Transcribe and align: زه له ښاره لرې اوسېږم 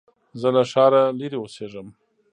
زه 0.39 0.49
له 0.55 0.63
ښاره 0.71 1.01
لرې 1.19 1.37
اوسېږم 1.39 1.87